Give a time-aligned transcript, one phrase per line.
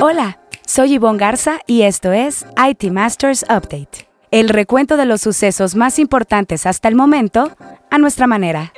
[0.00, 5.74] Hola, soy Yvonne Garza y esto es IT Masters Update, el recuento de los sucesos
[5.74, 7.50] más importantes hasta el momento
[7.90, 8.72] a nuestra manera.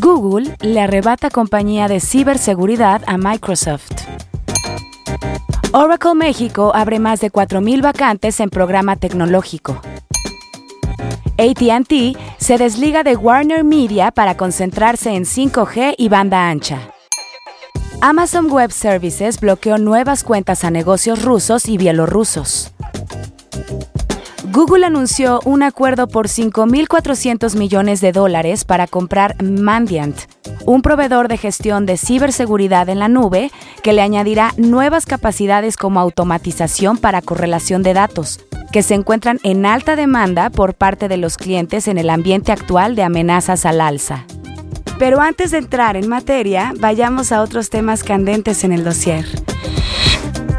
[0.00, 3.92] Google le arrebata compañía de ciberseguridad a Microsoft.
[5.70, 9.80] Oracle México abre más de 4.000 vacantes en programa tecnológico.
[11.38, 16.94] ATT se desliga de Warner Media para concentrarse en 5G y banda ancha.
[18.02, 22.72] Amazon Web Services bloqueó nuevas cuentas a negocios rusos y bielorrusos.
[24.50, 30.16] Google anunció un acuerdo por 5.400 millones de dólares para comprar Mandiant,
[30.64, 33.50] un proveedor de gestión de ciberseguridad en la nube
[33.82, 38.40] que le añadirá nuevas capacidades como automatización para correlación de datos,
[38.72, 42.96] que se encuentran en alta demanda por parte de los clientes en el ambiente actual
[42.96, 44.24] de amenazas al alza.
[45.00, 49.24] Pero antes de entrar en materia, vayamos a otros temas candentes en el dossier.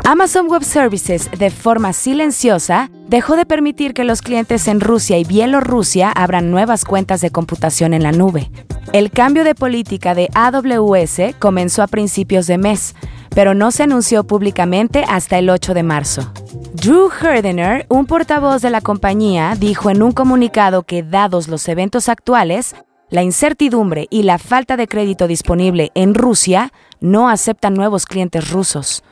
[0.04, 5.26] Amazon Web Services, de forma silenciosa, dejó de permitir que los clientes en Rusia y
[5.26, 8.50] Bielorrusia abran nuevas cuentas de computación en la nube.
[8.94, 12.96] El cambio de política de AWS comenzó a principios de mes,
[13.30, 16.34] pero no se anunció públicamente hasta el 8 de marzo.
[16.74, 22.10] Drew Herdener, un portavoz de la compañía, dijo en un comunicado que dados los eventos
[22.10, 22.74] actuales,
[23.12, 29.04] la incertidumbre y la falta de crédito disponible en Rusia no aceptan nuevos clientes rusos.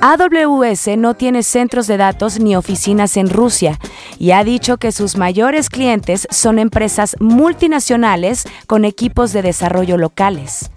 [0.00, 3.78] AWS no tiene centros de datos ni oficinas en Rusia
[4.18, 10.70] y ha dicho que sus mayores clientes son empresas multinacionales con equipos de desarrollo locales.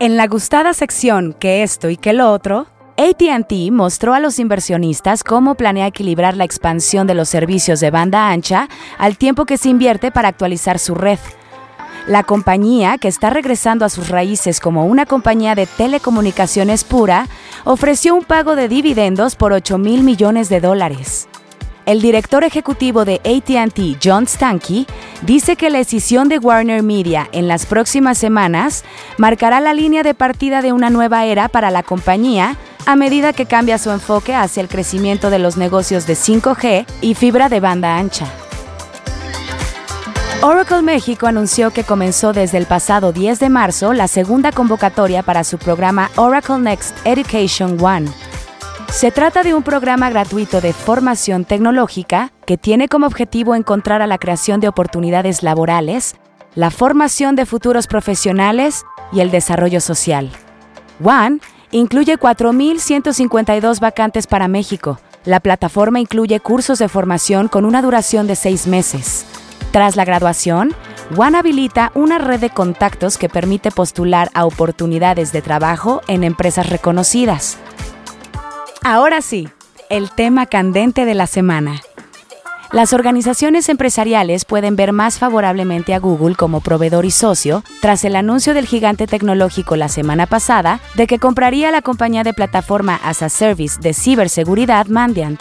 [0.00, 2.66] En la gustada sección que esto y que lo otro,
[2.98, 8.30] ATT mostró a los inversionistas cómo planea equilibrar la expansión de los servicios de banda
[8.30, 11.18] ancha al tiempo que se invierte para actualizar su red.
[12.06, 17.26] La compañía, que está regresando a sus raíces como una compañía de telecomunicaciones pura,
[17.64, 21.28] ofreció un pago de dividendos por 8 mil millones de dólares.
[21.84, 24.86] El director ejecutivo de ATT, John Stankey,
[25.22, 28.84] dice que la decisión de Warner Media en las próximas semanas
[29.18, 33.46] marcará la línea de partida de una nueva era para la compañía a medida que
[33.46, 37.98] cambia su enfoque hacia el crecimiento de los negocios de 5G y fibra de banda
[37.98, 38.26] ancha.
[40.42, 45.44] Oracle México anunció que comenzó desde el pasado 10 de marzo la segunda convocatoria para
[45.44, 48.10] su programa Oracle Next Education One
[48.96, 54.06] se trata de un programa gratuito de formación tecnológica que tiene como objetivo encontrar a
[54.06, 56.16] la creación de oportunidades laborales,
[56.54, 60.30] la formación de futuros profesionales y el desarrollo social.
[61.04, 61.40] One
[61.70, 64.98] incluye 4.152 vacantes para México.
[65.24, 69.26] La plataforma incluye cursos de formación con una duración de seis meses.
[69.72, 70.74] Tras la graduación,
[71.14, 76.68] One habilita una red de contactos que permite postular a oportunidades de trabajo en empresas
[76.68, 77.58] reconocidas.
[78.82, 79.48] Ahora sí,
[79.88, 81.80] el tema candente de la semana.
[82.72, 88.16] Las organizaciones empresariales pueden ver más favorablemente a Google como proveedor y socio tras el
[88.16, 93.22] anuncio del gigante tecnológico la semana pasada de que compraría la compañía de plataforma as
[93.22, 95.40] a service de ciberseguridad Mandiant.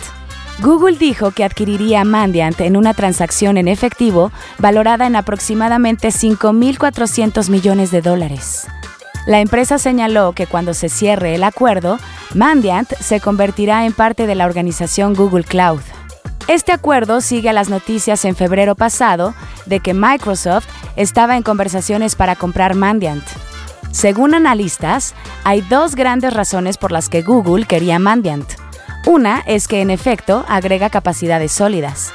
[0.62, 7.90] Google dijo que adquiriría Mandiant en una transacción en efectivo valorada en aproximadamente 5.400 millones
[7.90, 8.68] de dólares.
[9.26, 11.98] La empresa señaló que cuando se cierre el acuerdo,
[12.36, 15.82] Mandiant se convertirá en parte de la organización Google Cloud.
[16.48, 19.34] Este acuerdo sigue a las noticias en febrero pasado
[19.66, 23.24] de que Microsoft estaba en conversaciones para comprar Mandiant.
[23.92, 28.48] Según analistas, hay dos grandes razones por las que Google quería Mandiant.
[29.08, 32.12] Una es que en efecto agrega capacidades sólidas.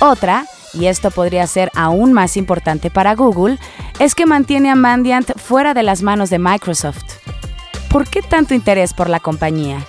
[0.00, 0.44] Otra
[0.74, 3.58] y esto podría ser aún más importante para Google,
[3.98, 7.04] es que mantiene a Mandiant fuera de las manos de Microsoft.
[7.90, 9.84] ¿Por qué tanto interés por la compañía?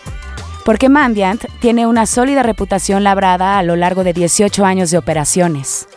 [0.66, 5.88] Porque Mandiant tiene una sólida reputación labrada a lo largo de 18 años de operaciones.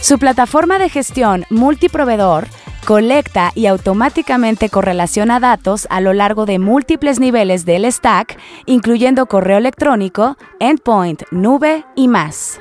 [0.00, 2.48] Su plataforma de gestión multiproveedor
[2.84, 9.58] colecta y automáticamente correlaciona datos a lo largo de múltiples niveles del stack, incluyendo correo
[9.58, 12.60] electrónico, endpoint, nube y más.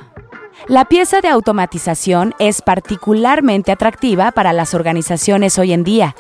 [0.68, 6.16] La pieza de automatización es particularmente atractiva para las organizaciones hoy en día,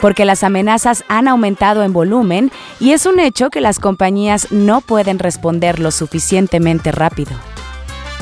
[0.00, 2.50] porque las amenazas han aumentado en volumen
[2.80, 7.32] y es un hecho que las compañías no pueden responder lo suficientemente rápido.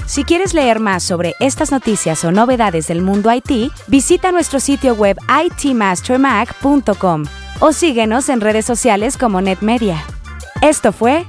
[0.07, 4.95] Si quieres leer más sobre estas noticias o novedades del mundo IT, visita nuestro sitio
[4.95, 7.25] web itmastermac.com
[7.61, 10.05] o síguenos en redes sociales como NetMedia.
[10.61, 11.25] Esto fue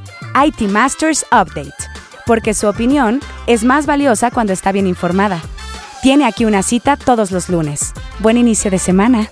[0.45, 1.93] IT Masters Update
[2.25, 5.41] porque su opinión es más valiosa cuando está bien informada.
[6.01, 7.93] Tiene aquí una cita todos los lunes.
[8.19, 9.29] Buen inicio de semana.